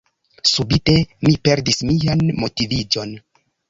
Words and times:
Subite, 0.51 0.95
mi 1.27 1.35
perdis 1.51 1.81
mian 1.93 2.29
motiviĝon. 2.43 3.19